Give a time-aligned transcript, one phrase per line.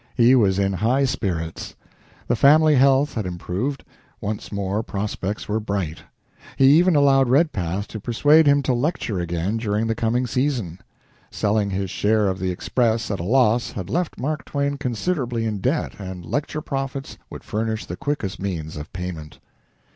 [0.17, 1.75] He was in high spirits.
[2.27, 3.83] The family health had improved
[4.19, 5.99] once more prospects were bright.
[6.57, 10.79] He even allowed Redpath to persuade him to lecture again during the coming season.
[11.29, 15.59] Selling his share of the "Express" at a loss had left Mark Twain considerably in
[15.59, 19.37] debt and lecture profits would furnish the quickest means of payment.